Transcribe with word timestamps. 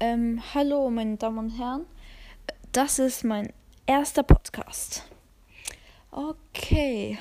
Ähm, 0.00 0.42
hallo, 0.52 0.90
meine 0.90 1.16
Damen 1.16 1.38
und 1.38 1.50
Herren. 1.50 1.86
Das 2.72 2.98
ist 2.98 3.22
mein 3.22 3.52
erster 3.86 4.24
Podcast. 4.24 5.08
Okay. 6.10 7.16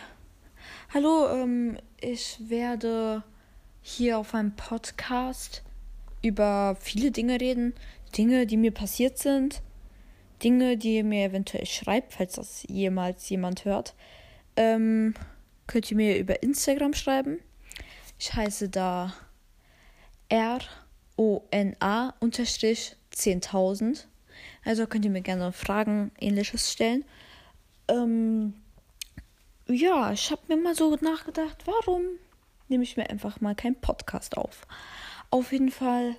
Hallo, 0.91 1.29
ähm, 1.29 1.77
ich 2.01 2.37
werde 2.39 3.23
hier 3.83 4.17
auf 4.17 4.33
einem 4.33 4.55
Podcast 4.55 5.61
über 6.23 6.75
viele 6.79 7.11
Dinge 7.11 7.39
reden. 7.39 7.75
Dinge, 8.17 8.47
die 8.47 8.57
mir 8.57 8.71
passiert 8.71 9.19
sind. 9.19 9.61
Dinge, 10.43 10.75
die 10.75 10.97
ihr 10.97 11.03
mir 11.03 11.25
eventuell 11.25 11.67
schreibt, 11.67 12.13
falls 12.13 12.33
das 12.33 12.65
jemals 12.67 13.29
jemand 13.29 13.65
hört. 13.65 13.93
Ähm, 14.55 15.13
könnt 15.67 15.91
ihr 15.91 15.97
mir 15.97 16.17
über 16.17 16.41
Instagram 16.41 16.93
schreiben. 16.93 17.39
Ich 18.17 18.33
heiße 18.33 18.69
da 18.69 19.13
R. 20.29 20.59
ONA-10.000. 21.17 24.05
Also 24.65 24.87
könnt 24.87 25.05
ihr 25.05 25.11
mir 25.11 25.21
gerne 25.21 25.51
Fragen, 25.51 26.11
ähnliches 26.19 26.71
stellen. 26.71 27.05
Ähm, 27.87 28.53
ja, 29.67 30.11
ich 30.11 30.31
habe 30.31 30.41
mir 30.47 30.57
mal 30.57 30.75
so 30.75 30.95
nachgedacht, 31.01 31.63
warum 31.65 32.03
nehme 32.67 32.83
ich 32.83 32.97
mir 32.97 33.09
einfach 33.09 33.41
mal 33.41 33.55
keinen 33.55 33.79
Podcast 33.79 34.37
auf? 34.37 34.67
Auf 35.29 35.51
jeden 35.51 35.71
Fall 35.71 36.15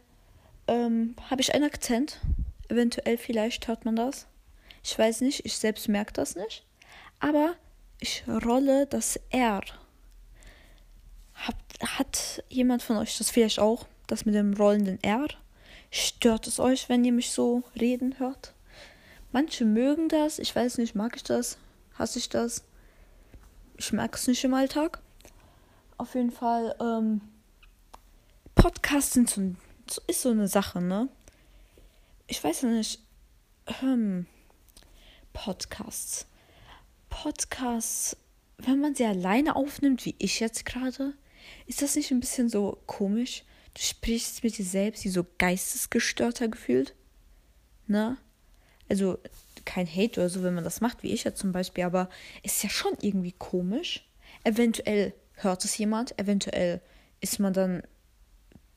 ähm, 0.66 1.16
habe 1.30 1.40
ich 1.40 1.54
einen 1.54 1.64
Akzent. 1.64 2.20
Eventuell 2.68 3.18
vielleicht 3.18 3.68
hört 3.68 3.84
man 3.84 3.96
das. 3.96 4.26
Ich 4.82 4.98
weiß 4.98 5.22
nicht, 5.22 5.44
ich 5.44 5.56
selbst 5.56 5.88
merke 5.88 6.12
das 6.12 6.36
nicht. 6.36 6.64
Aber 7.20 7.54
ich 8.00 8.24
rolle 8.28 8.86
das 8.86 9.18
R. 9.30 9.62
Hab, 11.34 11.56
hat 11.80 12.44
jemand 12.48 12.82
von 12.82 12.96
euch 12.96 13.18
das 13.18 13.30
vielleicht 13.30 13.58
auch? 13.58 13.86
Das 14.06 14.24
mit 14.24 14.34
dem 14.34 14.54
rollenden 14.54 15.02
R? 15.02 15.28
Stört 15.90 16.46
es 16.46 16.58
euch, 16.58 16.88
wenn 16.88 17.04
ihr 17.04 17.12
mich 17.12 17.30
so 17.30 17.62
reden 17.78 18.18
hört? 18.18 18.52
Manche 19.32 19.64
mögen 19.64 20.08
das, 20.08 20.38
ich 20.38 20.54
weiß 20.54 20.78
nicht, 20.78 20.94
mag 20.94 21.16
ich 21.16 21.24
das? 21.24 21.58
Hasse 21.98 22.18
ich 22.18 22.28
das? 22.28 22.64
Ich 23.76 23.92
merke 23.92 24.16
es 24.16 24.26
nicht 24.26 24.44
im 24.44 24.54
Alltag. 24.54 25.00
Auf 25.96 26.14
jeden 26.14 26.30
Fall, 26.30 26.74
ähm, 26.80 27.20
Podcasts 28.54 29.12
sind 29.12 29.30
so, 29.30 29.54
ist 30.06 30.22
so 30.22 30.30
eine 30.30 30.48
Sache, 30.48 30.80
ne? 30.80 31.08
Ich 32.26 32.42
weiß 32.42 32.64
nicht, 32.64 33.00
ähm, 33.82 34.26
Podcasts. 35.32 36.26
Podcasts, 37.10 38.16
wenn 38.58 38.80
man 38.80 38.94
sie 38.94 39.04
alleine 39.04 39.56
aufnimmt, 39.56 40.04
wie 40.04 40.14
ich 40.18 40.40
jetzt 40.40 40.64
gerade, 40.64 41.14
ist 41.66 41.82
das 41.82 41.96
nicht 41.96 42.10
ein 42.10 42.20
bisschen 42.20 42.48
so 42.48 42.78
komisch? 42.86 43.44
Du 43.74 43.82
sprichst 43.82 44.44
mit 44.44 44.56
dir 44.56 44.64
selbst, 44.64 45.04
wie 45.04 45.08
so 45.08 45.26
geistesgestörter 45.38 46.48
gefühlt. 46.48 46.94
Ne? 47.86 48.16
Also 48.88 49.18
kein 49.64 49.86
Hate 49.86 50.20
oder 50.20 50.28
so, 50.28 50.42
wenn 50.42 50.54
man 50.54 50.64
das 50.64 50.80
macht, 50.80 51.02
wie 51.02 51.12
ich 51.12 51.24
jetzt 51.24 51.40
zum 51.40 51.52
Beispiel, 51.52 51.84
aber 51.84 52.08
ist 52.42 52.62
ja 52.62 52.70
schon 52.70 52.92
irgendwie 53.00 53.32
komisch. 53.32 54.06
Eventuell 54.44 55.14
hört 55.34 55.64
es 55.64 55.76
jemand, 55.78 56.18
eventuell 56.18 56.80
ist 57.20 57.40
man 57.40 57.52
dann 57.52 57.82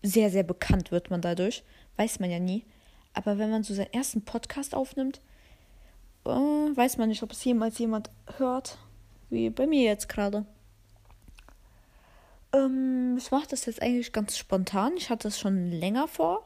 sehr, 0.02 0.30
sehr 0.30 0.44
bekannt, 0.44 0.92
wird 0.92 1.10
man 1.10 1.22
dadurch. 1.22 1.64
Weiß 1.98 2.20
man 2.20 2.32
ja 2.32 2.40
nie. 2.40 2.66
Aber 3.14 3.38
wenn 3.38 3.50
man 3.50 3.64
so 3.64 3.74
seinen 3.74 3.94
ersten 3.94 4.24
Podcast 4.24 4.76
aufnimmt, 4.76 5.22
äh, 6.26 6.30
weiß 6.30 6.98
man 6.98 7.10
nicht, 7.10 7.24
ob 7.24 7.32
es 7.32 7.44
jemals 7.44 7.78
jemand 7.80 8.10
hört, 8.38 8.78
wie 9.30 9.50
bei 9.50 9.68
mir 9.68 9.84
jetzt 9.84 10.08
gerade. 10.08 10.46
Ähm, 12.58 13.16
ich 13.18 13.32
mache 13.32 13.48
das 13.50 13.66
jetzt 13.66 13.82
eigentlich 13.82 14.12
ganz 14.12 14.38
spontan. 14.38 14.98
Ich 14.98 15.10
hatte 15.10 15.28
es 15.28 15.40
schon 15.40 15.72
länger 15.72 16.08
vor. 16.08 16.46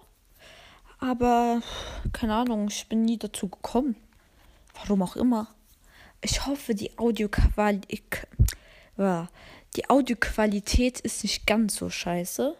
Aber 1.00 1.62
keine 2.14 2.36
Ahnung, 2.36 2.68
ich 2.68 2.88
bin 2.88 3.04
nie 3.04 3.18
dazu 3.18 3.48
gekommen. 3.50 3.96
Warum 4.76 5.02
auch 5.02 5.16
immer. 5.16 5.48
Ich 6.22 6.46
hoffe, 6.46 6.76
die 6.76 6.98
Audioqualität. 6.98 8.28
Die 9.76 9.90
Audioqualität 9.90 11.00
ist 11.00 11.24
nicht 11.24 11.48
ganz 11.48 11.76
so 11.76 11.90
scheiße. 11.90 12.56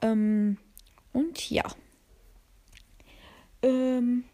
Ähm, 0.00 0.58
und 1.12 1.50
ja. 1.50 1.64
Ähm, 3.62 4.24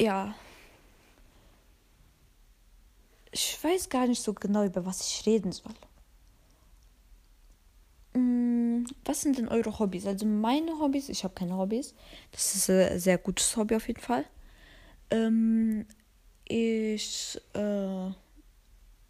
ja. 0.00 0.34
Ich 3.34 3.58
weiß 3.64 3.88
gar 3.88 4.06
nicht 4.06 4.22
so 4.22 4.32
genau, 4.32 4.64
über 4.64 4.86
was 4.86 5.08
ich 5.08 5.26
reden 5.26 5.50
soll. 5.50 5.74
Mm, 8.12 8.84
was 9.04 9.22
sind 9.22 9.38
denn 9.38 9.48
eure 9.48 9.76
Hobbys? 9.80 10.06
Also 10.06 10.24
meine 10.24 10.78
Hobbys, 10.78 11.08
ich 11.08 11.24
habe 11.24 11.34
keine 11.34 11.56
Hobbys. 11.56 11.94
Das 12.30 12.54
ist 12.54 12.70
ein 12.70 13.00
sehr 13.00 13.18
gutes 13.18 13.56
Hobby 13.56 13.74
auf 13.74 13.88
jeden 13.88 14.00
Fall. 14.00 14.24
Ähm, 15.10 15.84
ich 16.44 17.40
äh, 17.54 18.10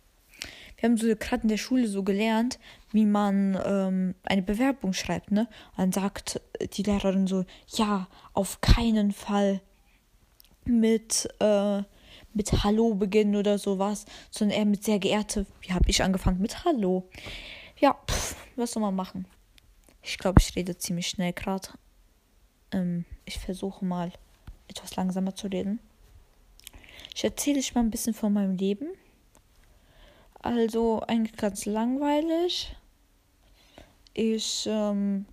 Wir 0.83 0.89
haben 0.89 0.97
so 0.97 1.07
gerade 1.15 1.43
in 1.43 1.47
der 1.47 1.55
Schule 1.55 1.87
so 1.87 2.03
gelernt, 2.03 2.59
wie 2.91 3.05
man 3.05 3.57
ähm, 3.65 4.15
eine 4.25 4.41
Bewerbung 4.41 4.91
schreibt, 4.91 5.31
ne? 5.31 5.47
Und 5.77 5.77
dann 5.77 5.91
sagt 5.93 6.41
die 6.75 6.83
Lehrerin 6.83 7.25
so, 7.25 7.45
ja, 7.69 8.09
auf 8.33 8.59
keinen 8.59 9.13
Fall 9.13 9.61
mit, 10.65 11.29
äh, 11.39 11.83
mit 12.33 12.65
Hallo 12.65 12.95
beginnen 12.95 13.37
oder 13.37 13.59
sowas, 13.59 14.03
sondern 14.29 14.57
eher 14.57 14.65
mit 14.65 14.83
sehr 14.83 14.99
geehrte. 14.99 15.45
Wie 15.61 15.71
habe 15.71 15.89
ich 15.89 16.03
angefangen? 16.03 16.41
Mit 16.41 16.65
Hallo. 16.65 17.07
Ja, 17.79 17.97
pff, 18.11 18.35
was 18.57 18.73
soll 18.73 18.81
man 18.81 18.93
machen? 18.93 19.25
Ich 20.01 20.17
glaube, 20.17 20.41
ich 20.41 20.53
rede 20.53 20.77
ziemlich 20.77 21.07
schnell 21.07 21.31
gerade. 21.31 21.69
Ähm, 22.73 23.05
ich 23.23 23.39
versuche 23.39 23.85
mal 23.85 24.11
etwas 24.67 24.97
langsamer 24.97 25.33
zu 25.33 25.47
reden. 25.47 25.79
Ich 27.15 27.23
erzähle 27.23 27.59
euch 27.59 27.73
mal 27.73 27.85
ein 27.85 27.89
bisschen 27.89 28.13
von 28.13 28.33
meinem 28.33 28.57
Leben. 28.57 28.87
Also 30.43 31.01
eigentlich 31.07 31.37
ganz 31.37 31.65
langweilig. 31.65 32.75
Ich, 34.13 34.67
ähm, 34.69 35.25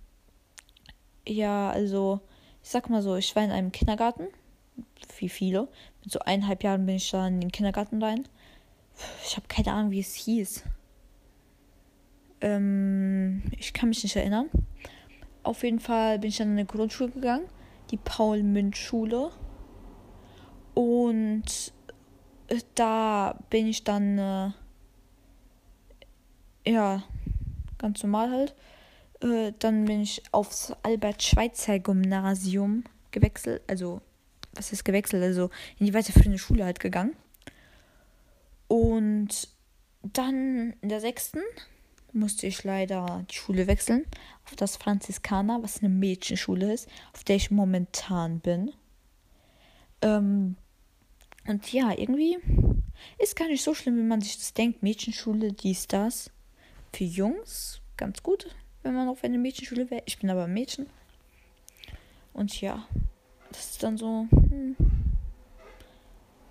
ja, 1.27 1.69
also, 1.69 2.21
ich 2.63 2.69
sag 2.69 2.89
mal 2.89 3.01
so, 3.03 3.17
ich 3.17 3.35
war 3.35 3.43
in 3.43 3.51
einem 3.51 3.73
Kindergarten. 3.73 4.27
Wie 5.17 5.29
viele. 5.29 5.67
Mit 6.01 6.11
so 6.11 6.19
eineinhalb 6.19 6.63
Jahren 6.63 6.85
bin 6.85 6.95
ich 6.95 7.11
da 7.11 7.27
in 7.27 7.41
den 7.41 7.51
Kindergarten 7.51 8.01
rein. 8.01 8.27
Ich 9.25 9.35
habe 9.35 9.47
keine 9.49 9.73
Ahnung, 9.73 9.91
wie 9.91 9.99
es 9.99 10.15
hieß. 10.15 10.63
Ähm, 12.39 13.43
ich 13.59 13.73
kann 13.73 13.89
mich 13.89 14.03
nicht 14.03 14.15
erinnern. 14.15 14.49
Auf 15.43 15.63
jeden 15.63 15.81
Fall 15.81 16.19
bin 16.19 16.29
ich 16.29 16.37
dann 16.37 16.53
in 16.53 16.57
eine 16.57 16.65
Grundschule 16.65 17.11
gegangen. 17.11 17.47
Die 17.91 17.97
Paul-Münch-Schule. 17.97 19.31
Und 20.73 21.73
da 22.75 23.37
bin 23.49 23.67
ich 23.67 23.83
dann, 23.83 24.17
äh, 24.17 24.51
ja, 26.65 27.03
ganz 27.77 28.01
normal 28.03 28.31
halt. 28.31 28.55
Äh, 29.21 29.53
dann 29.59 29.85
bin 29.85 30.01
ich 30.01 30.23
aufs 30.31 30.73
Albert-Schweitzer-Gymnasium 30.83 32.83
gewechselt. 33.11 33.61
Also 33.67 34.01
was 34.53 34.71
ist 34.71 34.83
gewechselt, 34.83 35.23
also 35.23 35.49
in 35.79 35.85
die 35.85 35.93
weiterführende 35.93 36.37
Schule 36.37 36.65
halt 36.65 36.79
gegangen. 36.79 37.15
Und 38.67 39.49
dann 40.03 40.73
in 40.81 40.89
der 40.89 41.01
sechsten 41.01 41.39
musste 42.13 42.47
ich 42.47 42.63
leider 42.63 43.25
die 43.29 43.35
Schule 43.35 43.67
wechseln 43.67 44.05
auf 44.45 44.55
das 44.55 44.77
Franziskaner, 44.77 45.63
was 45.63 45.79
eine 45.79 45.89
Mädchenschule 45.89 46.73
ist, 46.73 46.89
auf 47.13 47.23
der 47.23 47.37
ich 47.37 47.51
momentan 47.51 48.39
bin. 48.39 48.73
Ähm, 50.01 50.57
und 51.47 51.71
ja, 51.71 51.97
irgendwie 51.97 52.37
ist 53.17 53.35
gar 53.35 53.47
nicht 53.47 53.63
so 53.63 53.73
schlimm, 53.73 53.97
wie 53.97 54.03
man 54.03 54.21
sich 54.21 54.37
das 54.37 54.53
denkt. 54.53 54.83
Mädchenschule, 54.83 55.53
dies, 55.53 55.87
das. 55.87 56.29
Für 56.93 57.03
Jungs 57.03 57.81
ganz 57.97 58.23
gut, 58.23 58.53
wenn 58.83 58.93
man 58.93 59.07
auf 59.07 59.23
eine 59.23 59.37
Mädchenschule 59.37 59.89
wäre. 59.89 60.03
Ich 60.05 60.19
bin 60.19 60.29
aber 60.29 60.45
ein 60.45 60.53
Mädchen. 60.53 60.87
Und 62.33 62.59
ja, 62.61 62.85
das 63.51 63.71
ist 63.71 63.83
dann 63.83 63.97
so. 63.97 64.27
Hm, 64.31 64.75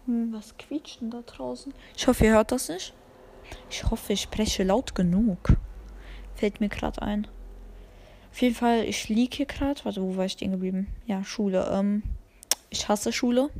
hm, 0.07 0.33
was 0.33 0.57
quietscht 0.57 1.01
denn 1.01 1.11
da 1.11 1.23
draußen? 1.23 1.73
Ich 1.97 2.07
hoffe, 2.07 2.25
ihr 2.25 2.33
hört 2.33 2.53
das 2.53 2.69
nicht. 2.69 2.95
Ich 3.69 3.85
hoffe, 3.91 4.13
ich 4.13 4.23
spreche 4.23 4.63
laut 4.63 4.95
genug. 4.95 5.57
Fällt 6.35 6.61
mir 6.61 6.69
gerade 6.69 7.03
ein. 7.03 7.27
Auf 8.31 8.41
jeden 8.41 8.55
Fall, 8.55 8.85
ich 8.85 9.09
liege 9.09 9.39
hier 9.39 9.47
gerade. 9.47 9.85
Warte, 9.85 10.03
wo 10.03 10.17
war 10.17 10.25
ich 10.25 10.33
stehen 10.33 10.53
geblieben? 10.53 10.87
Ja, 11.07 11.25
Schule. 11.25 11.69
Ähm, 11.73 12.03
ich 12.71 12.89
hasse 12.89 13.13
Schule. 13.13 13.51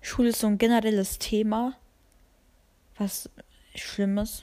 Schule 0.00 0.30
ist 0.30 0.40
so 0.40 0.48
ein 0.48 0.58
generelles 0.58 1.18
Thema, 1.18 1.74
was 2.98 3.30
schlimm 3.74 4.18
ist. 4.18 4.42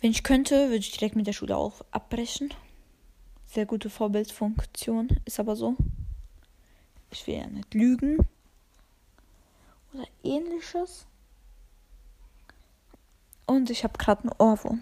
Wenn 0.00 0.12
ich 0.12 0.22
könnte, 0.22 0.68
würde 0.68 0.76
ich 0.76 0.92
direkt 0.92 1.16
mit 1.16 1.26
der 1.26 1.34
Schule 1.34 1.56
auch 1.56 1.82
abbrechen. 1.90 2.54
Sehr 3.46 3.66
gute 3.66 3.90
Vorbildfunktion, 3.90 5.08
ist 5.26 5.38
aber 5.38 5.56
so. 5.56 5.76
Ich 7.10 7.26
will 7.26 7.34
ja 7.34 7.46
nicht 7.46 7.74
lügen. 7.74 8.26
Oder 9.92 10.06
ähnliches. 10.22 11.06
Und 13.46 13.68
ich 13.68 13.84
habe 13.84 13.98
gerade 13.98 14.22
einen 14.22 14.32
Ohrwurm. 14.38 14.80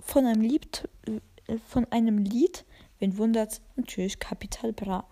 Von 0.00 0.26
einem 0.26 0.42
Lied, 0.42 0.88
äh, 1.06 1.58
von 1.68 1.86
einem 1.92 2.18
Lied, 2.18 2.64
wen 2.98 3.16
wundert's, 3.16 3.62
natürlich 3.76 4.18
Capital 4.18 4.72
Bra. 4.72 5.06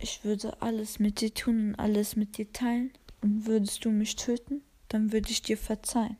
Ich 0.00 0.24
würde 0.24 0.60
alles 0.60 0.98
mit 0.98 1.20
dir 1.20 1.32
tun 1.32 1.68
und 1.68 1.74
alles 1.76 2.16
mit 2.16 2.36
dir 2.36 2.52
teilen. 2.52 2.92
Und 3.22 3.46
würdest 3.46 3.84
du 3.84 3.90
mich 3.90 4.16
töten, 4.16 4.62
dann 4.88 5.12
würde 5.12 5.30
ich 5.30 5.40
dir 5.42 5.56
verzeihen. 5.56 6.16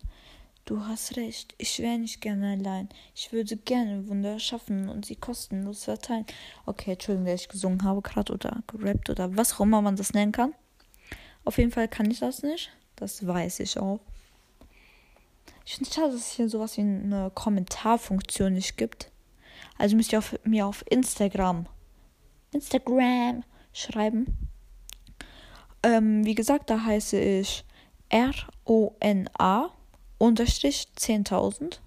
Du 0.69 0.85
hast 0.85 1.17
recht, 1.17 1.55
ich 1.57 1.79
wäre 1.79 1.99
nicht 1.99 2.21
gerne 2.21 2.53
allein. 2.53 2.91
Ich 3.15 3.33
würde 3.33 3.57
gerne 3.57 4.07
Wunder 4.07 4.39
schaffen 4.39 4.91
und 4.91 5.07
sie 5.07 5.17
kostenlos 5.17 5.85
verteilen. 5.85 6.27
Okay, 6.67 6.93
Entschuldigung, 6.93 7.25
dass 7.25 7.41
ich 7.41 7.49
gesungen 7.49 7.85
habe 7.85 8.03
gerade 8.03 8.35
oder 8.35 8.63
gerappt 8.67 9.09
oder 9.09 9.35
was 9.35 9.55
auch 9.55 9.61
immer 9.61 9.81
man 9.81 9.97
das 9.97 10.13
nennen 10.13 10.31
kann. 10.31 10.53
Auf 11.47 11.57
jeden 11.57 11.71
Fall 11.71 11.89
kann 11.89 12.11
ich 12.11 12.21
das 12.21 12.43
nicht. 12.43 12.71
Das 12.97 13.27
weiß 13.27 13.61
ich 13.61 13.79
auch. 13.79 14.01
Ich 15.65 15.77
finde 15.77 15.89
es 15.89 15.97
schade, 15.97 16.13
dass 16.13 16.21
es 16.21 16.33
hier 16.33 16.51
sowas 16.51 16.77
wie 16.77 16.83
eine 16.83 17.33
Kommentarfunktion 17.35 18.53
nicht 18.53 18.77
gibt. 18.77 19.11
Also 19.79 19.97
müsst 19.97 20.13
ihr 20.13 20.19
auf, 20.19 20.39
mir 20.45 20.67
auf 20.67 20.85
Instagram, 20.91 21.65
Instagram 22.53 23.43
schreiben. 23.73 24.37
Ähm, 25.83 26.27
wie 26.27 26.35
gesagt, 26.35 26.69
da 26.69 26.85
heiße 26.85 27.19
ich 27.19 27.65
R-O-N-A 28.11 29.78
unterstrich 30.19 30.89
10.000. 30.97 31.79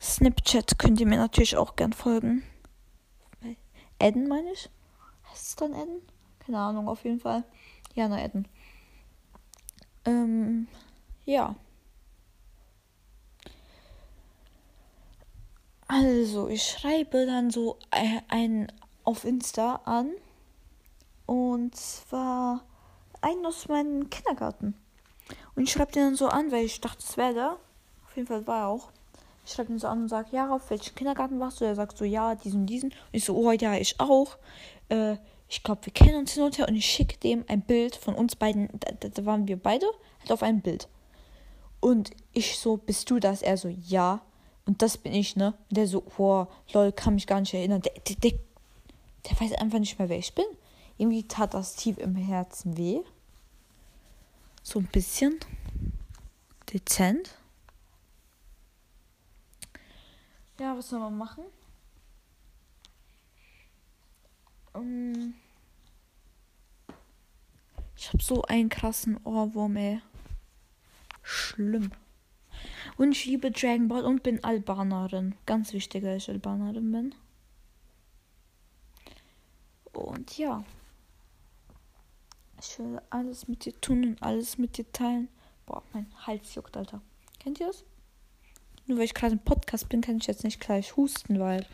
Snapchat 0.00 0.78
könnt 0.78 1.00
ihr 1.00 1.06
mir 1.06 1.18
natürlich 1.18 1.56
auch 1.56 1.76
gern 1.76 1.92
folgen. 1.92 2.42
Adden 4.00 4.28
meine 4.28 4.50
ich? 4.52 4.70
Heißt 5.30 5.48
es 5.48 5.56
dann 5.56 5.74
Adden? 5.74 6.00
Keine 6.38 6.58
Ahnung, 6.58 6.88
auf 6.88 7.04
jeden 7.04 7.20
Fall. 7.20 7.44
Ja, 7.94 8.08
na 8.08 8.16
Adden. 8.16 8.48
Ähm, 10.06 10.68
ja. 11.26 11.54
Also, 15.86 16.48
ich 16.48 16.62
schreibe 16.62 17.26
dann 17.26 17.50
so 17.50 17.78
ein 17.90 18.72
auf 19.04 19.24
Insta 19.24 19.76
an. 19.84 20.12
Und 21.26 21.76
zwar 21.76 22.64
einen 23.20 23.44
aus 23.44 23.68
meinem 23.68 24.08
Kindergarten. 24.08 24.74
Und 25.54 25.64
ich 25.64 25.72
schreibe 25.72 25.92
den 25.92 26.04
dann 26.04 26.16
so 26.16 26.28
an, 26.28 26.50
weil 26.52 26.64
ich 26.64 26.80
dachte, 26.80 27.04
es 27.06 27.16
wäre 27.16 27.34
der. 27.34 27.56
Auf 28.04 28.16
jeden 28.16 28.28
Fall 28.28 28.46
war 28.46 28.60
er 28.60 28.68
auch. 28.68 28.90
Ich 29.44 29.52
schreibe 29.52 29.68
den 29.68 29.78
so 29.78 29.88
an 29.88 30.02
und 30.02 30.08
sage, 30.08 30.28
ja, 30.32 30.50
auf 30.54 30.70
welchen 30.70 30.94
Kindergarten 30.94 31.40
warst 31.40 31.60
du? 31.60 31.64
Er 31.64 31.74
sagt 31.74 31.96
so, 31.96 32.04
ja, 32.04 32.34
diesen, 32.34 32.66
diesen. 32.66 32.90
Und 32.90 32.96
ich 33.12 33.24
so, 33.24 33.36
oh 33.36 33.52
ja, 33.52 33.74
ich 33.74 33.98
auch. 33.98 34.36
Äh, 34.88 35.16
ich 35.48 35.62
glaube, 35.64 35.84
wir 35.86 35.92
kennen 35.92 36.16
uns 36.16 36.32
hin 36.32 36.44
und 36.44 36.58
her. 36.58 36.68
Und 36.68 36.76
ich 36.76 36.86
schicke 36.86 37.18
dem 37.18 37.44
ein 37.48 37.62
Bild 37.62 37.96
von 37.96 38.14
uns 38.14 38.36
beiden. 38.36 38.68
Da, 38.78 39.08
da 39.08 39.26
waren 39.26 39.48
wir 39.48 39.56
beide 39.56 39.86
halt 40.20 40.32
auf 40.32 40.42
einem 40.42 40.60
Bild. 40.60 40.88
Und 41.80 42.10
ich 42.32 42.58
so, 42.58 42.76
bist 42.76 43.10
du 43.10 43.18
das? 43.18 43.42
Er 43.42 43.56
so, 43.56 43.68
ja. 43.68 44.20
Und 44.66 44.82
das 44.82 44.98
bin 44.98 45.12
ich, 45.12 45.34
ne? 45.34 45.54
Der 45.70 45.86
so, 45.86 46.02
boah, 46.16 46.48
lol, 46.72 46.92
kann 46.92 47.14
mich 47.14 47.26
gar 47.26 47.40
nicht 47.40 47.54
erinnern. 47.54 47.82
Der, 47.82 47.92
der, 47.94 48.16
der, 48.16 48.38
der 49.28 49.40
weiß 49.40 49.54
einfach 49.54 49.78
nicht 49.78 49.98
mehr, 49.98 50.08
wer 50.08 50.18
ich 50.18 50.34
bin. 50.34 50.44
Irgendwie 50.98 51.26
tat 51.26 51.54
das 51.54 51.74
tief 51.74 51.98
im 51.98 52.14
Herzen 52.14 52.76
weh. 52.76 53.00
So 54.70 54.78
ein 54.78 54.86
bisschen. 54.86 55.40
Dezent. 56.72 57.36
Ja, 60.60 60.76
was 60.76 60.90
soll 60.90 61.00
man 61.00 61.18
machen? 61.18 61.42
Um, 64.72 65.34
ich 67.96 68.06
habe 68.10 68.22
so 68.22 68.42
einen 68.42 68.68
krassen 68.68 69.18
Ohrwurm, 69.24 69.74
ey. 69.74 70.02
Schlimm. 71.24 71.90
Und 72.96 73.10
ich 73.10 73.24
liebe 73.24 73.50
Dragon 73.50 73.88
Ball 73.88 74.04
und 74.04 74.22
bin 74.22 74.44
Albanerin. 74.44 75.34
Ganz 75.46 75.72
wichtig, 75.72 76.04
dass 76.04 76.22
ich 76.22 76.30
Albanerin 76.30 76.92
bin. 76.92 77.14
Und 79.92 80.38
ja. 80.38 80.62
Ich 82.62 82.78
will 82.78 83.00
alles 83.08 83.48
mit 83.48 83.64
dir 83.64 83.80
tun 83.80 84.04
und 84.04 84.22
alles 84.22 84.58
mit 84.58 84.76
dir 84.76 84.90
teilen. 84.92 85.28
Boah, 85.64 85.82
mein 85.92 86.06
Hals 86.26 86.54
juckt, 86.54 86.76
Alter. 86.76 87.00
Kennt 87.38 87.58
ihr 87.58 87.68
das? 87.68 87.84
Nur 88.86 88.98
weil 88.98 89.04
ich 89.04 89.14
gerade 89.14 89.32
im 89.32 89.38
Podcast 89.38 89.88
bin, 89.88 90.02
kann 90.02 90.18
ich 90.18 90.26
jetzt 90.26 90.44
nicht 90.44 90.60
gleich 90.60 90.96
husten, 90.96 91.40
weil 91.40 91.66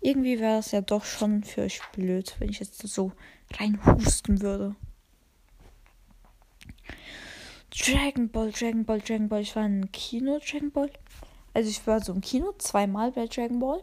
irgendwie 0.00 0.40
wäre 0.40 0.58
es 0.58 0.70
ja 0.70 0.80
doch 0.80 1.04
schon 1.04 1.44
für 1.44 1.62
euch 1.62 1.80
blöd, 1.92 2.34
wenn 2.38 2.48
ich 2.48 2.60
jetzt 2.60 2.80
so 2.80 3.12
rein 3.58 3.78
husten 3.84 4.40
würde. 4.40 4.74
Dragon 7.70 8.30
Ball, 8.30 8.50
Dragon 8.52 8.84
Ball, 8.84 9.00
Dragon 9.00 9.28
Ball. 9.28 9.42
Ich 9.42 9.54
war 9.54 9.66
im 9.66 9.92
Kino 9.92 10.38
Dragon 10.38 10.70
Ball. 10.70 10.90
Also 11.52 11.68
ich 11.68 11.86
war 11.86 12.00
so 12.00 12.12
im 12.12 12.20
Kino 12.20 12.52
zweimal 12.58 13.12
bei 13.12 13.26
Dragon 13.26 13.58
Ball. 13.58 13.82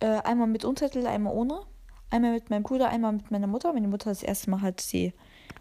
Äh, 0.00 0.20
einmal 0.22 0.48
mit 0.48 0.64
Untertitel, 0.64 1.06
einmal 1.06 1.34
ohne. 1.34 1.62
Einmal 2.10 2.32
mit 2.32 2.50
meinem 2.50 2.62
Bruder, 2.62 2.88
einmal 2.88 3.12
mit 3.12 3.30
meiner 3.30 3.46
Mutter. 3.46 3.72
Meine 3.72 3.88
Mutter 3.88 4.10
das 4.10 4.22
erste 4.22 4.50
Mal 4.50 4.62
hat 4.62 4.80
sie 4.80 5.12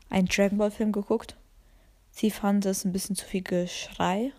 einen 0.10 0.28
Dragon 0.28 0.58
Ball 0.58 0.72
Film 0.72 0.92
geguckt. 0.92 1.36
Sie 2.12 2.32
fand 2.32 2.66
es 2.66 2.86
ein 2.86 2.92
bisschen 2.92 3.16
zu 3.16 3.25
viel 3.25 3.42
Geschrei. 3.42 4.32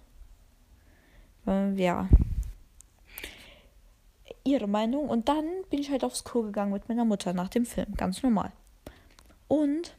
Ähm, 1.47 1.77
ja. 1.77 2.09
Ihre 4.45 4.69
Meinung. 4.69 5.09
Und 5.09 5.29
dann 5.29 5.45
bin 5.71 5.81
ich 5.81 5.91
halt 5.91 6.05
aufs 6.05 6.25
Klo 6.25 6.43
gegangen 6.43 6.73
mit 6.73 6.89
meiner 6.89 7.05
Mutter 7.05 7.33
nach 7.33 7.49
dem 7.49 7.67
Film. 7.67 7.95
Ganz 7.97 8.23
normal. 8.23 8.53
Und 9.49 9.97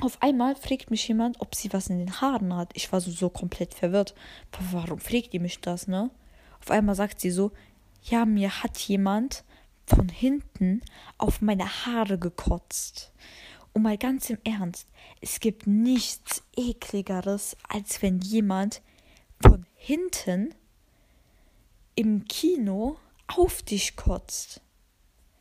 auf 0.00 0.20
einmal 0.20 0.56
fragt 0.56 0.90
mich 0.90 1.06
jemand, 1.06 1.40
ob 1.40 1.54
sie 1.54 1.72
was 1.72 1.88
in 1.88 1.98
den 1.98 2.20
Haaren 2.20 2.56
hat. 2.56 2.70
Ich 2.74 2.90
war 2.92 3.00
so, 3.00 3.10
so 3.10 3.28
komplett 3.28 3.72
verwirrt. 3.74 4.14
Warum 4.72 4.98
fragt 4.98 5.32
die 5.32 5.38
mich 5.38 5.60
das, 5.60 5.86
ne? 5.86 6.10
Auf 6.60 6.70
einmal 6.70 6.94
sagt 6.94 7.20
sie 7.20 7.30
so, 7.30 7.52
ja, 8.02 8.24
mir 8.24 8.62
hat 8.62 8.78
jemand 8.78 9.44
von 9.94 10.08
hinten 10.08 10.82
auf 11.18 11.40
meine 11.40 11.66
Haare 11.86 12.18
gekotzt. 12.18 13.12
Und 13.72 13.82
mal 13.82 13.96
ganz 13.96 14.28
im 14.30 14.38
Ernst, 14.44 14.88
es 15.20 15.40
gibt 15.40 15.66
nichts 15.66 16.42
ekligeres, 16.56 17.56
als 17.68 18.02
wenn 18.02 18.20
jemand 18.20 18.82
von 19.40 19.66
hinten 19.74 20.54
im 21.94 22.24
Kino 22.26 22.98
auf 23.28 23.62
dich 23.62 23.96
kotzt. 23.96 24.60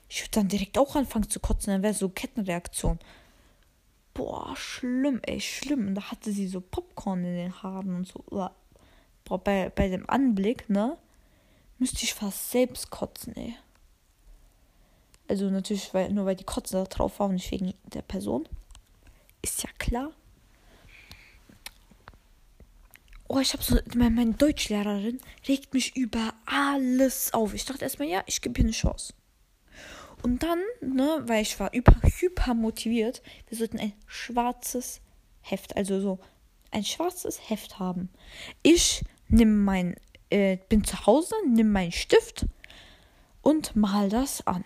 Ich 0.08 0.22
würde 0.22 0.32
dann 0.32 0.48
direkt 0.48 0.78
auch 0.78 0.96
anfangen 0.96 1.30
zu 1.30 1.40
kotzen, 1.40 1.74
dann 1.74 1.84
wäre 1.84 1.94
so 1.94 2.10
Kettenreaktion 2.10 3.00
boah, 4.14 4.56
schlimm, 4.56 5.20
ey, 5.24 5.40
schlimm. 5.40 5.88
Und 5.88 5.96
da 5.96 6.12
hatte 6.12 6.32
sie 6.32 6.48
so 6.48 6.62
Popcorn 6.62 7.24
in 7.24 7.36
den 7.36 7.64
Haaren 7.64 7.96
und 7.96 8.08
so. 8.08 8.24
Boah, 8.30 9.44
bei, 9.44 9.70
bei 9.70 9.90
dem 9.90 10.10
Anblick, 10.10 10.70
ne, 10.70 10.98
müsste 11.78 12.04
ich 12.04 12.14
fast 12.14 12.52
selbst 12.52 12.90
kotzen, 12.90 13.36
ey. 13.36 13.56
Also 15.32 15.50
natürlich, 15.50 15.94
weil, 15.94 16.12
nur 16.12 16.26
weil 16.26 16.36
die 16.36 16.44
Kotze 16.44 16.74
da 16.74 16.84
drauf 16.84 17.20
war 17.20 17.30
und 17.30 17.36
nicht 17.36 17.50
wegen 17.52 17.74
der 17.86 18.02
Person. 18.02 18.50
Ist 19.42 19.64
ja 19.64 19.70
klar. 19.80 20.12
Oh, 23.30 23.40
ich 23.40 23.54
habe 23.54 23.64
so, 23.64 23.78
meine, 23.96 24.12
meine 24.14 24.34
Deutschlehrerin 24.34 25.22
regt 25.48 25.74
mich 25.74 25.96
über 25.96 26.34
alles 26.46 27.34
auf. 27.34 27.54
Ich 27.54 27.64
dachte 27.64 27.86
erstmal, 27.86 28.10
ja, 28.10 28.24
ich 28.26 28.42
gebe 28.42 28.60
ihr 28.60 28.66
eine 28.66 28.74
Chance. 28.74 29.14
Und 30.22 30.44
dann, 30.44 30.60
ne, 30.82 31.22
weil 31.28 31.44
ich 31.44 31.58
war 31.62 31.74
über, 31.74 31.94
hyper 32.04 32.54
motiviert, 32.54 33.22
wir 33.48 33.58
sollten 33.58 33.80
ein 33.80 33.94
schwarzes 34.08 35.00
Heft, 35.40 35.78
also 35.78 36.02
so 36.02 36.20
ein 36.72 36.84
schwarzes 36.84 37.50
Heft 37.50 37.80
haben. 37.80 38.10
Ich 38.64 39.06
nehme 39.30 39.56
mein, 39.56 39.96
äh, 40.30 40.58
bin 40.68 40.84
zu 40.84 41.06
Hause, 41.06 41.36
nehme 41.48 41.70
meinen 41.70 41.94
Stift 41.94 42.48
und 43.42 43.78
mal 43.78 44.10
das 44.10 44.46
an. 44.46 44.66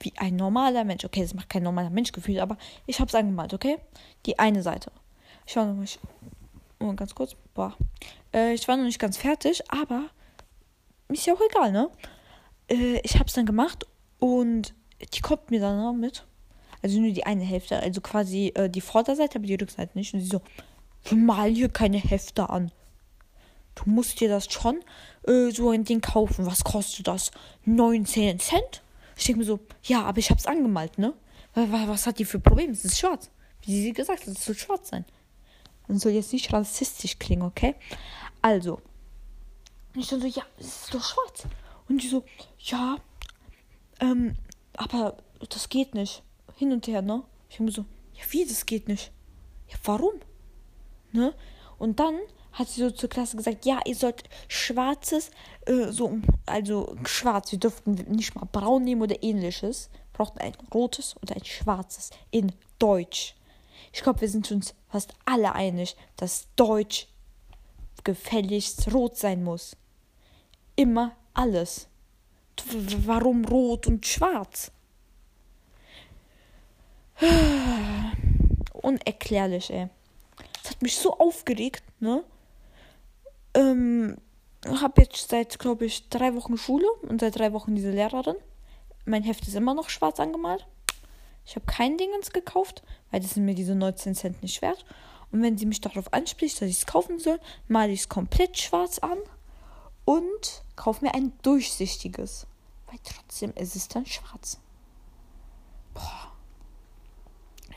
Wie 0.00 0.12
ein 0.16 0.36
normaler 0.36 0.84
Mensch. 0.84 1.04
Okay, 1.04 1.22
das 1.22 1.34
macht 1.34 1.48
kein 1.48 1.62
normaler 1.62 1.90
Mensch 1.90 2.12
gefühlt, 2.12 2.38
aber 2.38 2.56
ich 2.86 3.00
habe 3.00 3.08
es 3.08 3.14
angemalt, 3.14 3.54
okay? 3.54 3.78
Die 4.26 4.38
eine 4.38 4.62
Seite. 4.62 4.92
Ich 5.46 5.56
war 5.56 5.66
noch 5.66 5.74
nicht. 5.74 5.98
Oh, 6.78 6.92
ganz 6.92 7.14
kurz. 7.14 7.36
Boah. 7.54 7.74
Äh, 8.32 8.54
ich 8.54 8.66
war 8.68 8.76
noch 8.76 8.84
nicht 8.84 8.98
ganz 8.98 9.16
fertig, 9.16 9.62
aber 9.70 10.10
ist 11.08 11.26
ja 11.26 11.34
auch 11.34 11.40
egal, 11.50 11.72
ne? 11.72 11.90
Äh, 12.68 13.00
ich 13.02 13.14
habe 13.14 13.26
es 13.26 13.32
dann 13.32 13.46
gemacht 13.46 13.86
und 14.18 14.74
die 15.14 15.20
kommt 15.20 15.50
mir 15.50 15.60
dann 15.60 15.78
noch 15.78 15.92
mit. 15.92 16.24
Also 16.82 17.00
nur 17.00 17.12
die 17.12 17.24
eine 17.24 17.44
Hälfte, 17.44 17.80
also 17.80 18.00
quasi 18.00 18.52
äh, 18.54 18.68
die 18.68 18.80
Vorderseite, 18.80 19.38
aber 19.38 19.46
die 19.46 19.54
Rückseite 19.54 19.96
nicht. 19.96 20.14
Und 20.14 20.20
sie 20.20 20.26
so, 20.26 20.42
malen 21.14 21.54
hier 21.54 21.68
keine 21.68 21.98
Hefte 21.98 22.50
an. 22.50 22.70
Du 23.74 23.90
musst 23.90 24.20
dir 24.20 24.28
das 24.28 24.50
schon 24.50 24.80
äh, 25.26 25.50
so 25.50 25.70
ein 25.70 25.84
Ding 25.84 26.00
kaufen. 26.00 26.46
Was 26.46 26.64
kostet 26.64 27.06
das? 27.08 27.30
19 27.64 28.38
Cent? 28.38 28.82
Ich 29.16 29.24
denke 29.24 29.40
mir 29.40 29.46
so, 29.46 29.60
ja, 29.82 30.04
aber 30.04 30.18
ich 30.18 30.30
hab's 30.30 30.46
angemalt, 30.46 30.98
ne? 30.98 31.14
Was 31.54 32.06
hat 32.06 32.18
die 32.18 32.26
für 32.26 32.38
Probleme? 32.38 32.72
Es 32.72 32.84
ist 32.84 32.98
schwarz. 32.98 33.30
Wie 33.62 33.80
sie 33.80 33.92
gesagt 33.92 34.20
hat, 34.26 34.28
es 34.28 34.44
soll 34.44 34.54
schwarz 34.54 34.90
sein. 34.90 35.06
Und 35.88 35.98
soll 35.98 36.12
jetzt 36.12 36.32
nicht 36.32 36.52
rassistisch 36.52 37.18
klingen, 37.18 37.42
okay? 37.42 37.74
Also. 38.42 38.80
Ich 39.94 40.08
dann 40.08 40.20
so, 40.20 40.26
ja, 40.26 40.42
es 40.58 40.66
ist 40.66 40.94
doch 40.94 41.02
schwarz. 41.02 41.46
Und 41.88 42.02
die 42.02 42.08
so, 42.08 42.24
ja, 42.58 42.96
ähm, 44.00 44.36
aber 44.74 45.16
das 45.48 45.68
geht 45.70 45.94
nicht. 45.94 46.22
Hin 46.56 46.72
und 46.72 46.86
her, 46.86 47.00
ne? 47.00 47.22
Ich 47.48 47.56
denke 47.56 47.70
mir 47.70 47.74
so, 47.74 47.84
ja, 48.14 48.24
wie, 48.30 48.44
das 48.44 48.66
geht 48.66 48.88
nicht? 48.88 49.12
Ja, 49.68 49.76
warum? 49.84 50.14
Ne? 51.12 51.34
Und 51.78 52.00
dann 52.00 52.18
hat 52.56 52.68
sie 52.68 52.80
so 52.80 52.90
zur 52.90 53.10
Klasse 53.10 53.36
gesagt, 53.36 53.66
ja, 53.66 53.80
ihr 53.84 53.94
sollt 53.94 54.24
schwarzes, 54.48 55.30
äh, 55.66 55.92
so, 55.92 56.18
also 56.46 56.96
schwarz, 57.04 57.52
wir 57.52 57.58
dürften 57.58 57.92
nicht 58.08 58.34
mal 58.34 58.48
braun 58.50 58.82
nehmen 58.82 59.02
oder 59.02 59.22
ähnliches. 59.22 59.90
Brauchten 60.14 60.38
ein 60.38 60.54
rotes 60.72 61.14
oder 61.22 61.36
ein 61.36 61.44
schwarzes 61.44 62.08
in 62.30 62.52
Deutsch. 62.78 63.34
Ich 63.92 64.02
glaube, 64.02 64.22
wir 64.22 64.30
sind 64.30 64.50
uns 64.50 64.74
fast 64.88 65.12
alle 65.26 65.54
einig, 65.54 65.96
dass 66.16 66.48
Deutsch 66.56 67.08
gefälligst 68.04 68.92
rot 68.94 69.18
sein 69.18 69.44
muss. 69.44 69.76
Immer 70.76 71.14
alles. 71.34 71.88
Warum 73.04 73.44
rot 73.44 73.86
und 73.86 74.06
schwarz? 74.06 74.72
Unerklärlich, 78.72 79.70
ey. 79.70 79.90
Das 80.62 80.70
hat 80.70 80.80
mich 80.80 80.96
so 80.96 81.18
aufgeregt, 81.18 81.84
ne? 82.00 82.24
Ähm, 83.56 84.18
habe 84.66 85.02
jetzt 85.02 85.30
seit, 85.30 85.58
glaube 85.58 85.86
ich, 85.86 86.08
drei 86.08 86.34
Wochen 86.34 86.58
Schule 86.58 86.86
und 87.02 87.20
seit 87.20 87.38
drei 87.38 87.52
Wochen 87.52 87.74
diese 87.74 87.90
Lehrerin. 87.90 88.36
Mein 89.06 89.22
Heft 89.22 89.46
ist 89.46 89.54
immer 89.54 89.74
noch 89.74 89.88
schwarz 89.88 90.20
angemalt. 90.20 90.66
Ich 91.46 91.54
habe 91.56 91.64
kein 91.66 91.96
Dingens 91.96 92.30
gekauft, 92.32 92.82
weil 93.10 93.20
das 93.20 93.34
sind 93.34 93.44
mir 93.44 93.54
diese 93.54 93.74
19 93.74 94.14
Cent 94.14 94.42
nicht 94.42 94.62
wert. 94.62 94.84
Und 95.32 95.42
wenn 95.42 95.56
sie 95.56 95.66
mich 95.66 95.80
darauf 95.80 96.12
anspricht, 96.12 96.60
dass 96.60 96.68
ich 96.68 96.78
es 96.78 96.86
kaufen 96.86 97.18
soll, 97.18 97.40
male 97.68 97.92
ich 97.92 98.00
es 98.00 98.08
komplett 98.08 98.58
schwarz 98.58 98.98
an 98.98 99.18
und 100.04 100.62
kaufe 100.74 101.04
mir 101.04 101.14
ein 101.14 101.32
durchsichtiges. 101.42 102.46
Weil 102.86 102.98
trotzdem 103.04 103.52
ist 103.54 103.76
es 103.76 103.88
dann 103.88 104.06
schwarz. 104.06 104.58
Boah. 105.94 106.32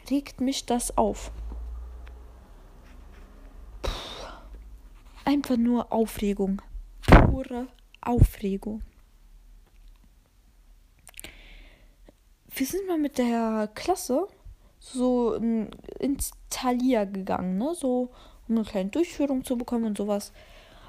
Regt 0.10 0.42
mich 0.42 0.66
das 0.66 0.98
auf. 0.98 1.32
Einfach 5.30 5.58
nur 5.58 5.94
Aufregung. 5.94 6.60
Pure 7.02 7.68
Aufregung. 8.02 8.82
Wir 12.48 12.66
sind 12.66 12.88
mal 12.88 12.98
mit 12.98 13.20
der 13.20 13.70
Klasse 13.76 14.28
so 14.80 15.36
ins 16.00 16.32
Thalia 16.50 17.06
gegangen, 17.06 17.60
ne? 17.60 17.76
So, 17.76 18.10
um 18.48 18.56
eine 18.56 18.66
kleine 18.66 18.90
Durchführung 18.90 19.44
zu 19.46 19.56
bekommen 19.56 19.86
und 19.86 19.98
sowas. 19.98 20.32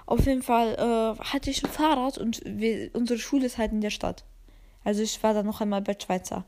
Auf 0.06 0.25
jeden 0.25 0.42
Fall 0.42 0.75
äh, 0.75 1.23
hatte 1.23 1.50
ich 1.50 1.62
ein 1.62 1.70
Fahrrad 1.70 2.16
und 2.16 2.40
wir, 2.44 2.90
unsere 2.94 3.18
Schule 3.18 3.44
ist 3.44 3.59
halt 3.59 3.73
in 3.73 3.82
der 3.82 3.90
Stadt. 3.90 4.25
Also 4.85 5.02
ich 5.02 5.23
war 5.23 5.35
da 5.35 5.42
noch 5.42 5.61
einmal 5.61 5.82
bei 5.82 5.94
Schweizer. 6.00 6.44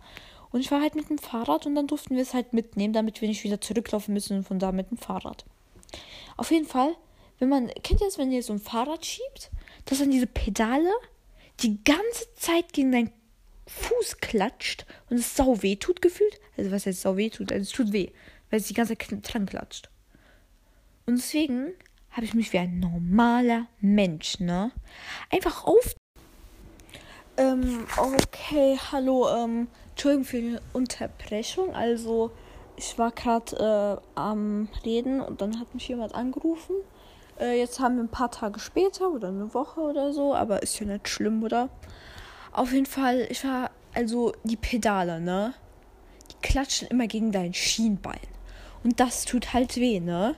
Und 0.51 0.61
ich 0.61 0.71
war 0.71 0.81
halt 0.81 0.95
mit 0.95 1.11
dem 1.11 1.19
Fahrrad 1.19 1.67
und 1.67 1.75
dann 1.75 1.87
durften 1.87 2.17
wir 2.17 2.23
es 2.23 2.33
halt 2.33 2.55
mitnehmen, 2.55 2.95
damit 2.95 3.21
wir 3.21 3.29
nicht 3.29 3.45
wieder 3.45 3.61
zurücklaufen 3.61 4.15
müssen 4.15 4.39
und 4.39 4.45
von 4.45 4.59
da 4.59 4.73
mit 4.73 4.91
dem 4.91 4.97
Fahrrad. 4.97 5.45
Auf 6.39 6.51
jeden 6.51 6.67
Fall 6.67 6.97
wenn 7.43 7.49
man, 7.49 7.67
kennt 7.83 8.01
ihr 8.01 8.07
das, 8.07 8.19
wenn 8.19 8.31
ihr 8.31 8.41
so 8.41 8.53
ein 8.53 8.61
Fahrrad 8.61 9.05
schiebt, 9.05 9.51
dass 9.87 9.99
dann 9.99 10.13
diese 10.13 10.29
Pedale 10.29 10.93
die 11.59 11.83
ganze 11.83 12.33
Zeit 12.37 12.73
gegen 12.73 12.93
deinen 12.93 13.11
Fuß 13.67 14.19
klatscht 14.19 14.87
und 15.11 15.17
es 15.17 15.35
sau 15.35 15.61
weh 15.61 15.75
tut 15.75 16.01
gefühlt? 16.01 16.41
Also 16.57 16.71
was 16.71 16.87
heißt 16.87 17.01
sau 17.01 17.17
weh 17.17 17.31
tut? 17.31 17.51
Also 17.51 17.63
es 17.63 17.71
tut 17.71 17.93
weh, 17.93 18.13
weil 18.49 18.61
es 18.61 18.69
die 18.69 18.75
ganze 18.75 18.97
Zeit 18.97 19.09
dran 19.23 19.47
klatscht. 19.47 19.91
Und 21.07 21.17
deswegen 21.17 21.73
habe 22.13 22.27
ich 22.27 22.35
mich 22.35 22.53
wie 22.53 22.59
ein 22.59 22.79
normaler 22.79 23.67
Mensch, 23.81 24.39
ne? 24.39 24.71
Einfach 25.29 25.65
auf. 25.65 25.97
Ähm, 27.39 27.89
okay, 27.97 28.79
hallo, 28.93 29.29
ähm, 29.35 29.67
Entschuldigung 29.91 30.25
für 30.25 30.41
die 30.41 30.59
Unterbrechung. 30.75 31.75
Also, 31.75 32.31
ich 32.77 32.97
war 32.99 33.11
gerade 33.11 34.01
äh, 34.07 34.21
am 34.21 34.69
Reden 34.85 35.21
und 35.21 35.41
dann 35.41 35.59
hat 35.59 35.75
mich 35.75 35.89
jemand 35.89 36.15
angerufen. 36.15 36.77
Äh, 37.43 37.59
jetzt 37.59 37.81
haben 37.81 37.97
wir 37.97 38.05
ein 38.05 38.09
paar 38.09 38.31
Tage 38.31 38.61
später 38.61 39.11
oder 39.11 39.29
eine 39.29 39.53
Woche 39.53 39.81
oder 39.81 40.13
so, 40.13 40.33
aber 40.33 40.63
ist 40.63 40.79
ja 40.79 40.87
nicht 40.87 41.09
schlimm, 41.09 41.43
oder? 41.43 41.69
Auf 42.53 42.73
jeden 42.73 42.87
Fall, 42.87 43.27
ich 43.31 43.45
war, 43.45 43.71
also 43.95 44.33
die 44.45 44.57
Pedale, 44.57 45.21
ne? 45.21 45.55
Die 46.31 46.47
klatschen 46.47 46.87
immer 46.89 47.09
gegen 47.09 47.33
dein 47.33 47.53
Schienbein. 47.53 48.21
Und 48.85 49.01
das 49.01 49.25
tut 49.25 49.53
halt 49.53 49.77
weh, 49.77 49.99
ne? 49.99 50.37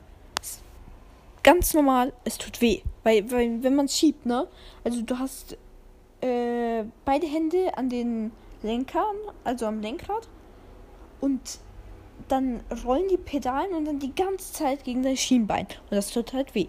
Ganz 1.42 1.74
normal, 1.74 2.14
es 2.24 2.38
tut 2.38 2.62
weh. 2.62 2.80
Weil, 3.02 3.30
weil 3.30 3.62
wenn 3.62 3.74
man 3.74 3.88
schiebt, 3.88 4.24
ne? 4.24 4.48
Also 4.82 5.02
du 5.02 5.18
hast 5.18 5.58
äh, 6.22 6.84
beide 7.04 7.26
Hände 7.26 7.76
an 7.76 7.90
den 7.90 8.32
Lenkern, 8.62 9.16
also 9.44 9.66
am 9.66 9.82
Lenkrad. 9.82 10.26
Und 11.20 11.58
dann 12.28 12.60
rollen 12.86 13.08
die 13.10 13.18
Pedalen 13.18 13.74
und 13.74 13.84
dann 13.84 13.98
die 13.98 14.14
ganze 14.14 14.54
Zeit 14.54 14.84
gegen 14.84 15.02
dein 15.02 15.18
Schienbein. 15.18 15.66
Und 15.90 15.96
das 15.96 16.10
tut 16.10 16.32
halt 16.32 16.54
weh. 16.54 16.68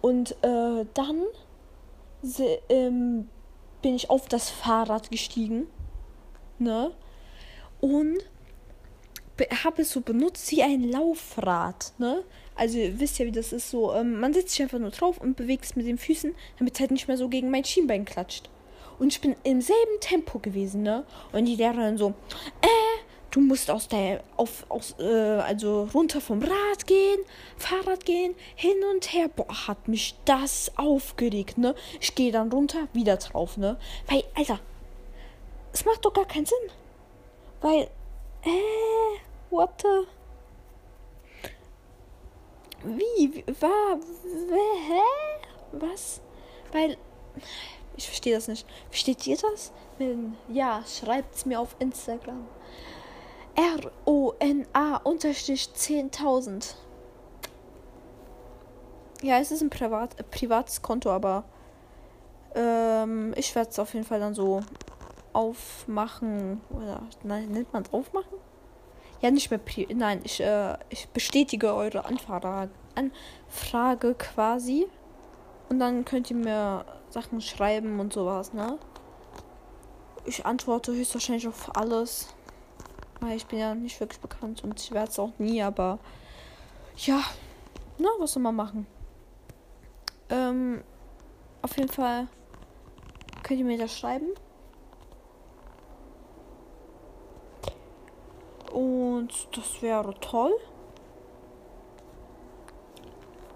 Und 0.00 0.32
äh, 0.42 0.86
dann 0.94 1.22
se, 2.22 2.60
ähm, 2.68 3.28
bin 3.82 3.94
ich 3.94 4.10
auf 4.10 4.28
das 4.28 4.50
Fahrrad 4.50 5.10
gestiegen. 5.10 5.66
Ne? 6.58 6.92
Und 7.80 8.18
habe 9.64 9.82
es 9.82 9.92
so 9.92 10.00
benutzt 10.00 10.50
wie 10.50 10.62
ein 10.62 10.82
Laufrad. 10.82 11.92
Ne? 11.98 12.24
Also 12.54 12.78
ihr 12.78 12.98
wisst 12.98 13.18
ja, 13.18 13.26
wie 13.26 13.32
das 13.32 13.52
ist 13.52 13.70
so. 13.70 13.94
Ähm, 13.94 14.18
man 14.18 14.34
setzt 14.34 14.50
sich 14.50 14.62
einfach 14.62 14.78
nur 14.78 14.90
drauf 14.90 15.18
und 15.20 15.36
bewegt 15.36 15.64
es 15.64 15.76
mit 15.76 15.86
den 15.86 15.98
Füßen, 15.98 16.34
damit 16.58 16.74
es 16.74 16.80
halt 16.80 16.90
nicht 16.90 17.08
mehr 17.08 17.16
so 17.16 17.28
gegen 17.28 17.50
mein 17.50 17.64
Schienbein 17.64 18.04
klatscht. 18.04 18.50
Und 18.98 19.12
ich 19.12 19.20
bin 19.20 19.36
im 19.44 19.60
selben 19.60 20.00
Tempo 20.00 20.40
gewesen, 20.40 20.82
ne? 20.82 21.04
Und 21.32 21.44
die 21.44 21.54
Lehrerin 21.54 21.98
so, 21.98 22.14
äh, 22.62 22.97
du 23.30 23.40
musst 23.40 23.70
aus 23.70 23.88
der, 23.88 24.22
auf, 24.36 24.64
aus, 24.68 24.94
äh, 24.98 25.04
also 25.04 25.88
runter 25.94 26.20
vom 26.20 26.42
Rad 26.42 26.86
gehen, 26.86 27.20
Fahrrad 27.56 28.04
gehen, 28.04 28.34
hin 28.54 28.76
und 28.92 29.12
her. 29.12 29.28
Boah, 29.28 29.68
hat 29.68 29.88
mich 29.88 30.14
das 30.24 30.72
aufgeregt, 30.76 31.58
ne? 31.58 31.74
Ich 32.00 32.14
gehe 32.14 32.32
dann 32.32 32.50
runter, 32.50 32.88
wieder 32.92 33.16
drauf, 33.16 33.56
ne? 33.56 33.78
Weil, 34.06 34.24
Alter, 34.34 34.60
es 35.72 35.84
macht 35.84 36.04
doch 36.04 36.12
gar 36.12 36.26
keinen 36.26 36.46
Sinn. 36.46 36.56
Weil, 37.60 37.88
äh, 38.44 39.50
what 39.50 39.70
the? 39.82 40.06
Wie? 42.84 43.44
war? 43.60 43.98
Hä? 43.98 45.02
Was? 45.72 46.20
Weil, 46.72 46.96
ich 47.96 48.06
verstehe 48.06 48.34
das 48.34 48.48
nicht. 48.48 48.66
Versteht 48.90 49.26
ihr 49.26 49.36
das? 49.36 49.72
Wenn, 49.98 50.36
ja, 50.48 50.84
schreibt's 50.86 51.44
mir 51.44 51.58
auf 51.58 51.74
Instagram. 51.80 52.46
R-O-N-A 53.58 54.96
unterstrich 55.02 55.70
10.000. 55.74 56.74
Ja, 59.22 59.40
es 59.40 59.50
ist 59.50 59.62
ein 59.62 59.70
Privat, 59.70 60.30
privates 60.30 60.80
Konto, 60.80 61.10
aber 61.10 61.42
ähm, 62.54 63.34
ich 63.36 63.52
werde 63.56 63.70
es 63.70 63.78
auf 63.80 63.94
jeden 63.94 64.06
Fall 64.06 64.20
dann 64.20 64.34
so 64.34 64.60
aufmachen. 65.32 66.60
Oder 66.70 67.02
nein, 67.24 67.48
nennt 67.48 67.72
man 67.72 67.82
es 67.82 67.92
aufmachen? 67.92 68.38
Ja, 69.22 69.32
nicht 69.32 69.50
mehr. 69.50 69.58
Pri 69.58 69.88
nein, 69.92 70.20
ich, 70.22 70.40
äh, 70.40 70.76
ich 70.88 71.08
bestätige 71.08 71.74
eure 71.74 72.04
Anfrage, 72.04 72.70
Anfrage 72.94 74.14
quasi. 74.14 74.86
Und 75.68 75.80
dann 75.80 76.04
könnt 76.04 76.30
ihr 76.30 76.36
mir 76.36 76.84
Sachen 77.10 77.40
schreiben 77.40 77.98
und 77.98 78.12
sowas, 78.12 78.52
ne? 78.52 78.78
ich 80.28 80.44
antworte 80.46 80.92
höchstwahrscheinlich 80.92 81.48
auf 81.48 81.74
alles. 81.76 82.28
Ich 83.34 83.46
bin 83.46 83.58
ja 83.58 83.74
nicht 83.74 83.98
wirklich 84.00 84.20
bekannt 84.20 84.62
und 84.62 84.80
ich 84.80 84.92
werde 84.92 85.10
es 85.10 85.18
auch 85.18 85.32
nie, 85.38 85.62
aber 85.62 85.98
ja, 86.96 87.20
na, 87.98 88.08
was 88.18 88.32
soll 88.32 88.42
man 88.42 88.54
machen? 88.54 88.86
Ähm, 90.30 90.82
auf 91.62 91.76
jeden 91.76 91.90
Fall 91.90 92.28
könnt 93.42 93.60
ihr 93.60 93.66
mir 93.66 93.78
das 93.78 93.98
schreiben. 93.98 94.28
Und 98.72 99.48
das 99.56 99.82
wäre 99.82 100.14
toll. 100.20 100.52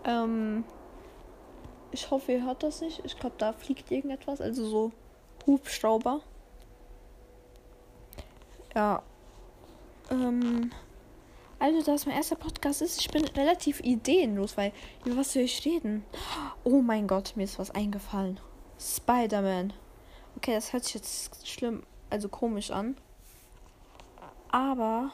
Ähm, 0.04 0.64
ich 1.92 2.10
hoffe, 2.10 2.32
ihr 2.32 2.44
hört 2.44 2.62
das 2.62 2.80
nicht. 2.80 3.04
Ich 3.04 3.18
glaube, 3.18 3.36
da 3.38 3.52
fliegt 3.52 3.90
irgendetwas. 3.90 4.40
Also 4.40 4.64
so 4.64 4.92
Hubschrauber. 5.46 6.20
Ja. 8.74 9.02
Ähm, 10.10 10.70
also, 11.58 11.82
da 11.82 11.94
es 11.94 12.06
mein 12.06 12.16
erster 12.16 12.36
Podcast 12.36 12.82
ist, 12.82 13.00
ich 13.00 13.08
bin 13.10 13.24
relativ 13.24 13.80
ideenlos, 13.80 14.56
weil 14.56 14.72
über 15.04 15.18
was 15.18 15.32
soll 15.32 15.42
ich 15.42 15.64
reden? 15.64 16.04
Oh 16.64 16.82
mein 16.82 17.06
Gott, 17.06 17.34
mir 17.36 17.44
ist 17.44 17.58
was 17.58 17.70
eingefallen. 17.70 18.40
Spider-Man. 18.80 19.72
Okay, 20.36 20.54
das 20.54 20.72
hört 20.72 20.84
sich 20.84 20.94
jetzt 20.94 21.48
schlimm, 21.48 21.84
also 22.10 22.28
komisch 22.28 22.70
an. 22.70 22.96
Aber 24.48 25.12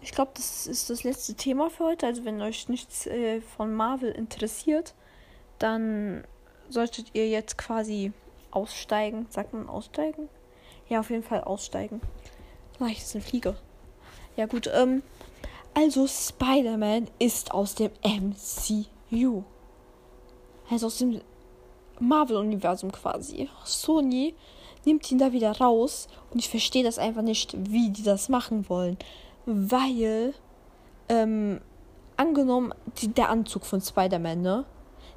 ich 0.00 0.12
glaube, 0.12 0.32
das 0.34 0.66
ist 0.66 0.90
das 0.90 1.04
letzte 1.04 1.34
Thema 1.34 1.70
für 1.70 1.84
heute. 1.84 2.06
Also 2.06 2.24
wenn 2.24 2.40
euch 2.42 2.68
nichts 2.68 3.06
äh, 3.06 3.40
von 3.40 3.74
Marvel 3.74 4.10
interessiert, 4.10 4.94
dann 5.58 6.24
solltet 6.68 7.10
ihr 7.14 7.28
jetzt 7.28 7.58
quasi 7.58 8.12
aussteigen. 8.50 9.26
Sagt 9.30 9.52
man 9.54 9.68
aussteigen? 9.68 10.28
Ja, 10.88 11.00
auf 11.00 11.10
jeden 11.10 11.22
Fall 11.22 11.42
aussteigen. 11.42 12.00
Leicht 12.78 13.02
ist 13.02 13.14
eine 13.14 13.24
Fliege. 13.24 13.56
Ja 14.36 14.46
gut, 14.46 14.70
ähm, 14.72 15.02
also 15.74 16.06
Spider-Man 16.06 17.08
ist 17.18 17.52
aus 17.52 17.74
dem 17.74 17.90
MCU. 18.02 19.42
Also 20.70 20.86
aus 20.86 20.98
dem 20.98 21.20
Marvel-Universum 22.00 22.92
quasi. 22.92 23.48
Sony 23.64 24.34
nimmt 24.84 25.10
ihn 25.10 25.18
da 25.18 25.32
wieder 25.32 25.58
raus 25.58 26.08
und 26.30 26.38
ich 26.38 26.48
verstehe 26.48 26.84
das 26.84 26.98
einfach 26.98 27.22
nicht, 27.22 27.56
wie 27.70 27.90
die 27.90 28.02
das 28.02 28.28
machen 28.28 28.68
wollen. 28.68 28.98
Weil, 29.46 30.34
ähm, 31.08 31.60
angenommen, 32.16 32.72
die, 33.00 33.08
der 33.08 33.30
Anzug 33.30 33.64
von 33.64 33.80
Spider-Man, 33.80 34.40
ne? 34.40 34.64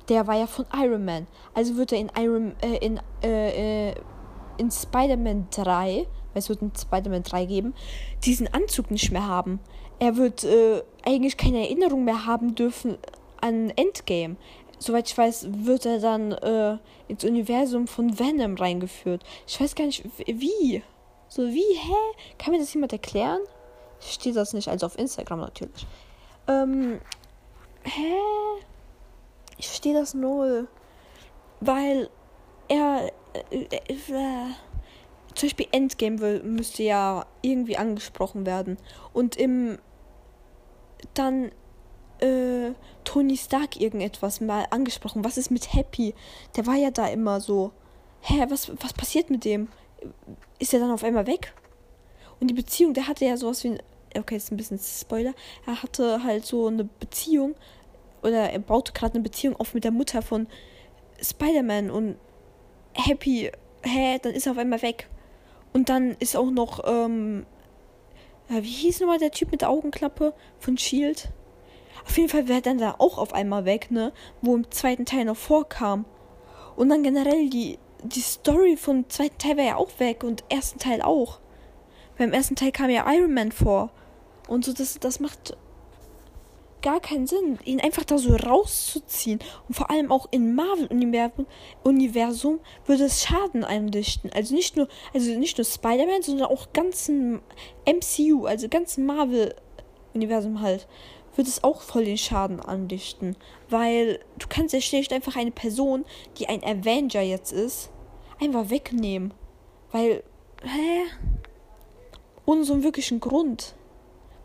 Der 0.09 0.27
war 0.27 0.35
ja 0.35 0.47
von 0.47 0.65
Iron 0.75 1.05
Man. 1.05 1.27
Also 1.53 1.77
wird 1.77 1.91
er 1.91 1.99
in 1.99 2.11
Iron, 2.17 2.55
äh, 2.61 2.77
in, 2.77 2.99
äh, 3.23 3.89
äh 3.89 3.95
in 4.57 4.69
Spider-Man 4.69 5.47
3, 5.51 6.05
weil 6.05 6.07
es 6.33 6.49
wird 6.49 6.61
in 6.61 6.71
Spider-Man 6.75 7.23
3 7.23 7.45
geben, 7.45 7.73
diesen 8.23 8.53
Anzug 8.53 8.91
nicht 8.91 9.11
mehr 9.11 9.27
haben. 9.27 9.59
Er 9.99 10.17
wird 10.17 10.43
äh, 10.43 10.81
eigentlich 11.05 11.37
keine 11.37 11.59
Erinnerung 11.59 12.03
mehr 12.03 12.25
haben 12.25 12.55
dürfen 12.55 12.97
an 13.39 13.71
Endgame 13.75 14.35
soweit 14.81 15.09
ich 15.09 15.17
weiß, 15.17 15.47
wird 15.51 15.85
er 15.85 15.99
dann 15.99 16.31
äh, 16.31 16.77
ins 17.07 17.23
Universum 17.23 17.87
von 17.87 18.17
Venom 18.19 18.55
reingeführt. 18.55 19.23
Ich 19.47 19.61
weiß 19.61 19.75
gar 19.75 19.85
nicht, 19.85 20.03
wie. 20.25 20.83
So, 21.27 21.43
wie, 21.43 21.77
hä? 21.77 21.93
Kann 22.37 22.51
mir 22.51 22.59
das 22.59 22.73
jemand 22.73 22.91
erklären? 22.91 23.39
Steht 23.99 24.35
das 24.35 24.53
nicht, 24.53 24.67
also 24.67 24.87
auf 24.87 24.97
Instagram 24.97 25.39
natürlich. 25.39 25.85
Ähm, 26.47 26.99
hä? 27.83 28.13
Ich 29.57 29.67
verstehe 29.67 29.93
das 29.93 30.13
null. 30.13 30.67
Weil 31.59 32.09
er. 32.67 33.11
Äh, 33.51 33.63
äh, 33.63 33.93
äh, 33.93 34.47
zum 35.35 35.47
Beispiel 35.47 35.67
Endgame 35.71 36.41
müsste 36.43 36.83
ja 36.83 37.25
irgendwie 37.41 37.77
angesprochen 37.77 38.45
werden. 38.45 38.77
Und 39.13 39.35
im. 39.35 39.77
Dann 41.15 41.51
äh, 42.19 42.73
Tony 43.03 43.35
Stark 43.35 43.79
irgendetwas 43.79 44.41
mal 44.41 44.67
angesprochen. 44.69 45.23
Was 45.23 45.37
ist 45.37 45.51
mit 45.51 45.73
Happy? 45.73 46.13
Der 46.55 46.67
war 46.67 46.75
ja 46.75 46.91
da 46.91 47.07
immer 47.07 47.41
so. 47.41 47.71
Hä, 48.21 48.45
was, 48.49 48.71
was 48.81 48.93
passiert 48.93 49.29
mit 49.29 49.45
dem? 49.45 49.69
Ist 50.59 50.73
er 50.73 50.79
dann 50.79 50.91
auf 50.91 51.03
einmal 51.03 51.27
weg? 51.27 51.53
Und 52.39 52.47
die 52.47 52.53
Beziehung, 52.53 52.93
der 52.93 53.07
hatte 53.07 53.25
ja 53.25 53.37
sowas 53.37 53.63
wie. 53.63 53.77
Okay, 54.17 54.35
ist 54.35 54.51
ein 54.51 54.57
bisschen 54.57 54.79
Spoiler. 54.79 55.33
Er 55.65 55.81
hatte 55.81 56.23
halt 56.23 56.45
so 56.45 56.67
eine 56.67 56.83
Beziehung. 56.83 57.55
Oder 58.21 58.51
er 58.51 58.59
baute 58.59 58.93
gerade 58.93 59.15
eine 59.15 59.23
Beziehung 59.23 59.55
auf 59.55 59.73
mit 59.73 59.83
der 59.83 59.91
Mutter 59.91 60.21
von 60.21 60.47
Spider-Man 61.21 61.89
und 61.89 62.17
Happy. 62.93 63.51
Hä, 63.83 64.19
dann 64.21 64.33
ist 64.33 64.45
er 64.45 64.51
auf 64.51 64.57
einmal 64.57 64.81
weg. 64.81 65.07
Und 65.73 65.89
dann 65.89 66.11
ist 66.19 66.35
auch 66.35 66.51
noch, 66.51 66.81
ähm, 66.85 67.45
wie 68.49 68.61
hieß 68.61 68.99
nochmal 68.99 69.19
der 69.19 69.31
Typ 69.31 69.51
mit 69.51 69.61
der 69.61 69.69
Augenklappe 69.69 70.33
von 70.59 70.77
Shield? 70.77 71.29
Auf 72.05 72.17
jeden 72.17 72.29
Fall 72.29 72.47
wäre 72.47 72.61
dann 72.61 72.77
da 72.77 72.95
auch 72.97 73.17
auf 73.17 73.33
einmal 73.33 73.65
weg, 73.65 73.91
ne? 73.91 74.11
Wo 74.41 74.55
im 74.55 74.69
zweiten 74.71 75.05
Teil 75.05 75.25
noch 75.25 75.37
vorkam. 75.37 76.05
Und 76.75 76.89
dann 76.89 77.03
generell 77.03 77.49
die, 77.49 77.77
die 78.03 78.21
Story 78.21 78.75
vom 78.75 79.09
zweiten 79.09 79.37
Teil 79.37 79.57
wäre 79.57 79.67
ja 79.67 79.75
auch 79.75 79.99
weg 79.99 80.23
und 80.23 80.43
ersten 80.49 80.79
Teil 80.79 81.01
auch. 81.01 81.39
Beim 82.17 82.33
ersten 82.33 82.55
Teil 82.55 82.71
kam 82.71 82.89
ja 82.89 83.11
Iron 83.13 83.33
Man 83.33 83.51
vor. 83.51 83.91
Und 84.47 84.65
so, 84.65 84.73
das, 84.73 84.99
das 84.99 85.19
macht 85.19 85.55
gar 86.81 86.99
keinen 86.99 87.27
Sinn, 87.27 87.59
ihn 87.63 87.79
einfach 87.79 88.03
da 88.03 88.17
so 88.17 88.35
rauszuziehen. 88.35 89.39
Und 89.67 89.75
vor 89.75 89.89
allem 89.89 90.11
auch 90.11 90.27
im 90.31 90.55
Marvel-Universum 90.55 92.59
würde 92.85 93.03
es 93.03 93.23
Schaden 93.23 93.63
einrichten. 93.63 94.31
Also 94.33 94.55
nicht 94.55 94.77
nur, 94.77 94.87
also 95.13 95.37
nicht 95.37 95.57
nur 95.57 95.65
Spider-Man, 95.65 96.21
sondern 96.21 96.47
auch 96.47 96.73
ganzen 96.73 97.41
MCU, 97.85 98.45
also 98.45 98.69
ganzen 98.69 99.05
Marvel-Universum 99.05 100.61
halt 100.61 100.87
wird 101.35 101.47
es 101.47 101.63
auch 101.63 101.81
voll 101.81 102.05
den 102.05 102.17
Schaden 102.17 102.59
andichten. 102.59 103.35
Weil 103.69 104.19
du 104.37 104.47
kannst 104.49 104.73
ja 104.73 104.81
schlecht 104.81 105.13
einfach 105.13 105.35
eine 105.35 105.51
Person, 105.51 106.05
die 106.37 106.47
ein 106.47 106.63
Avenger 106.63 107.21
jetzt 107.21 107.51
ist, 107.51 107.91
einfach 108.39 108.69
wegnehmen. 108.69 109.33
Weil, 109.91 110.23
hä? 110.63 111.03
Ohne 112.45 112.63
so 112.63 112.73
einen 112.73 112.83
wirklichen 112.83 113.19
Grund. 113.19 113.75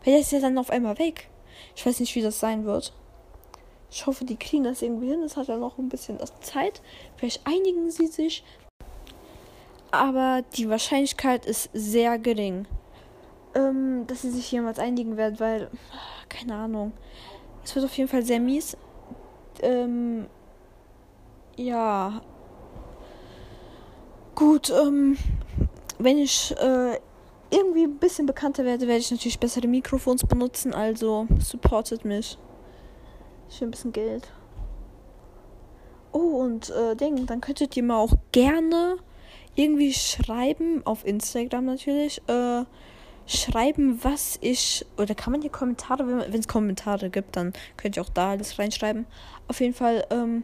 Weil 0.03 0.13
der 0.13 0.21
ist 0.21 0.31
ja 0.31 0.39
dann 0.39 0.57
auf 0.57 0.69
einmal 0.69 0.99
weg. 0.99 1.29
Ich 1.75 1.85
weiß 1.85 1.99
nicht, 1.99 2.15
wie 2.15 2.21
das 2.21 2.39
sein 2.39 2.65
wird. 2.65 2.93
Ich 3.89 4.05
hoffe, 4.05 4.25
die 4.25 4.37
kriegen 4.37 4.63
das 4.63 4.81
irgendwie 4.81 5.09
hin. 5.09 5.23
Es 5.23 5.37
hat 5.37 5.47
ja 5.47 5.57
noch 5.57 5.77
ein 5.77 5.89
bisschen 5.89 6.19
Zeit. 6.41 6.81
Vielleicht 7.15 7.45
einigen 7.47 7.89
sie 7.89 8.07
sich. 8.07 8.43
Aber 9.91 10.43
die 10.55 10.69
Wahrscheinlichkeit 10.69 11.45
ist 11.45 11.69
sehr 11.73 12.19
gering 12.19 12.67
ähm, 13.57 14.05
dass 14.07 14.21
sie 14.21 14.29
sich 14.29 14.51
jemals 14.51 14.79
einigen 14.79 15.17
werden, 15.17 15.39
weil, 15.39 15.69
keine 16.29 16.55
Ahnung. 16.55 16.93
Es 17.63 17.75
wird 17.75 17.85
auf 17.85 17.97
jeden 17.97 18.09
Fall 18.09 18.23
sehr 18.23 18.39
mies. 18.39 18.77
Ähm, 19.61 20.27
ja. 21.55 22.21
Gut, 24.35 24.69
ähm, 24.69 25.17
wenn 25.97 26.17
ich 26.19 26.55
äh, 26.57 26.99
irgendwie 27.49 27.83
ein 27.83 27.97
bisschen 27.97 28.25
bekannter 28.25 28.65
werde, 28.65 28.87
werde 28.87 28.99
ich 28.99 29.11
natürlich 29.11 29.39
bessere 29.39 29.67
Mikrofons 29.67 30.25
benutzen, 30.25 30.73
also 30.73 31.27
supportet 31.39 32.05
mich. 32.05 32.37
Ich 33.49 33.61
will 33.61 33.67
ein 33.67 33.71
bisschen 33.71 33.93
Geld. 33.93 34.29
Oh, 36.11 36.41
und 36.41 36.69
äh, 36.69 36.95
Ding, 36.95 37.25
dann 37.25 37.41
könntet 37.41 37.77
ihr 37.77 37.83
mal 37.83 37.97
auch 37.97 38.13
gerne 38.31 38.97
irgendwie 39.55 39.93
schreiben, 39.93 40.85
auf 40.85 41.05
Instagram 41.05 41.65
natürlich, 41.65 42.21
äh, 42.27 42.63
schreiben, 43.25 43.99
was 44.03 44.37
ich. 44.41 44.85
Oder 44.97 45.15
kann 45.15 45.31
man 45.31 45.41
hier 45.41 45.51
Kommentare, 45.51 46.07
wenn 46.07 46.39
es 46.39 46.47
Kommentare 46.47 47.09
gibt, 47.09 47.35
dann 47.35 47.53
könnt 47.75 47.97
ihr 47.97 48.03
auch 48.03 48.09
da 48.09 48.31
alles 48.31 48.57
reinschreiben. 48.57 49.05
Auf 49.47 49.59
jeden 49.59 49.73
Fall, 49.73 50.05
ähm, 50.09 50.43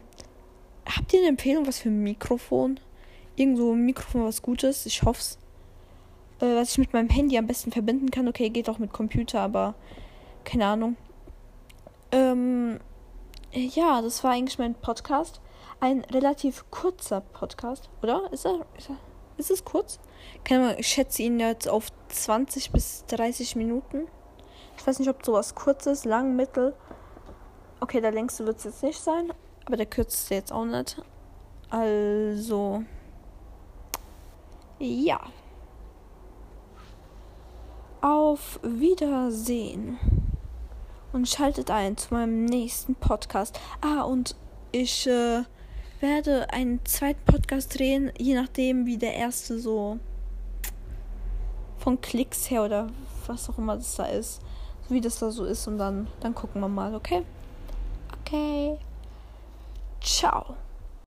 habt 0.84 1.12
ihr 1.12 1.20
eine 1.20 1.28
Empfehlung, 1.28 1.66
was 1.66 1.78
für 1.78 1.88
ein 1.88 2.02
Mikrofon? 2.02 2.80
Irgendwo 3.36 3.72
ein 3.72 3.84
Mikrofon, 3.84 4.24
was 4.24 4.42
Gutes? 4.42 4.86
Ich 4.86 5.02
hoff's. 5.02 5.38
Äh, 6.40 6.56
was 6.56 6.72
ich 6.72 6.78
mit 6.78 6.92
meinem 6.92 7.08
Handy 7.08 7.38
am 7.38 7.46
besten 7.46 7.72
verbinden 7.72 8.10
kann. 8.10 8.28
Okay, 8.28 8.50
geht 8.50 8.68
auch 8.68 8.78
mit 8.78 8.92
Computer, 8.92 9.40
aber 9.40 9.74
keine 10.44 10.66
Ahnung. 10.66 10.96
Ähm, 12.12 12.80
ja, 13.52 14.02
das 14.02 14.22
war 14.24 14.32
eigentlich 14.32 14.58
mein 14.58 14.74
Podcast. 14.74 15.40
Ein 15.80 16.00
relativ 16.10 16.64
kurzer 16.70 17.20
Podcast, 17.20 17.88
oder? 18.02 18.32
Ist 18.32 18.46
er? 18.46 18.66
Ist 18.76 18.90
er? 18.90 18.96
Ist 19.36 19.50
es 19.50 19.64
kurz? 19.64 19.98
Ich 20.78 20.86
schätze 20.86 21.22
ihn 21.22 21.40
jetzt 21.40 21.68
auf 21.68 21.88
20 22.08 22.70
bis 22.70 23.04
30 23.06 23.56
Minuten. 23.56 24.06
Ich 24.76 24.86
weiß 24.86 24.98
nicht, 24.98 25.08
ob 25.08 25.24
sowas 25.24 25.54
kurz 25.54 25.86
ist, 25.86 26.04
lang, 26.04 26.36
mittel. 26.36 26.74
Okay, 27.80 28.00
der 28.00 28.12
längste 28.12 28.46
wird 28.46 28.58
es 28.58 28.64
jetzt 28.64 28.82
nicht 28.82 29.00
sein, 29.00 29.32
aber 29.66 29.76
der 29.76 29.86
kürzeste 29.86 30.34
jetzt 30.34 30.52
auch 30.52 30.64
nicht. 30.64 31.02
Also. 31.70 32.84
Ja. 34.78 35.20
Auf 38.04 38.60
Wiedersehen. 38.62 39.98
Und 41.14 41.26
schaltet 41.26 41.70
ein 41.70 41.96
zu 41.96 42.12
meinem 42.12 42.44
nächsten 42.44 42.96
Podcast. 42.96 43.58
Ah, 43.80 44.02
und 44.02 44.36
ich 44.72 45.06
äh, 45.06 45.44
werde 46.00 46.50
einen 46.50 46.84
zweiten 46.84 47.24
Podcast 47.24 47.78
drehen, 47.78 48.12
je 48.18 48.34
nachdem, 48.34 48.84
wie 48.84 48.98
der 48.98 49.14
erste 49.14 49.58
so 49.58 49.98
von 51.78 51.98
Klicks 52.02 52.50
her 52.50 52.64
oder 52.64 52.90
was 53.26 53.48
auch 53.48 53.56
immer 53.56 53.76
das 53.76 53.96
da 53.96 54.04
ist, 54.04 54.42
wie 54.90 55.00
das 55.00 55.18
da 55.18 55.30
so 55.30 55.46
ist 55.46 55.66
und 55.66 55.78
dann, 55.78 56.06
dann 56.20 56.34
gucken 56.34 56.60
wir 56.60 56.68
mal, 56.68 56.94
okay? 56.94 57.22
Okay. 58.20 58.76
Ciao. 60.02 60.56